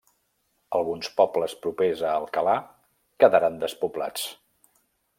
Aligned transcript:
Alguns 0.79 1.09
pobles 1.19 1.53
propers 1.67 2.03
a 2.07 2.15
Alcalà 2.21 2.57
quedaren 3.25 3.63
despoblats. 3.67 4.29